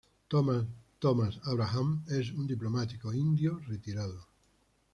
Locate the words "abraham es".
1.45-2.31